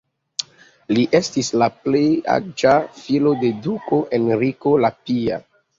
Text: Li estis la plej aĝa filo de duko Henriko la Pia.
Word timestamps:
Li 0.97 1.03
estis 1.19 1.51
la 1.63 1.67
plej 1.85 2.03
aĝa 2.39 2.75
filo 3.05 3.37
de 3.45 3.55
duko 3.69 4.05
Henriko 4.19 4.79
la 4.85 4.95
Pia. 5.07 5.45